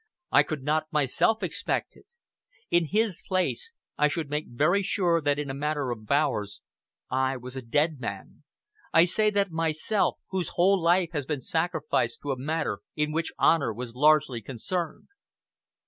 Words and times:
I 0.31 0.41
could 0.41 0.63
not 0.63 0.91
myself 0.91 1.43
expect 1.43 1.95
it. 1.95 2.07
In 2.71 2.87
his 2.87 3.21
place 3.27 3.71
I 3.99 4.07
should 4.07 4.31
make 4.31 4.47
very 4.47 4.81
sure 4.81 5.21
that 5.21 5.37
in 5.37 5.51
a 5.51 5.53
matter 5.53 5.91
of 5.91 6.09
hours 6.09 6.59
I 7.11 7.37
was 7.37 7.55
a 7.55 7.61
dead 7.61 7.99
man. 7.99 8.41
I 8.91 9.05
say 9.05 9.29
that 9.29 9.51
myself, 9.51 10.17
whose 10.29 10.53
whole 10.55 10.81
life 10.81 11.09
has 11.13 11.27
been 11.27 11.41
sacrificed 11.41 12.21
to 12.23 12.31
a 12.31 12.35
matter 12.35 12.79
in 12.95 13.11
which 13.11 13.31
honor 13.37 13.71
was 13.71 13.93
largely 13.93 14.41
concerned." 14.41 15.09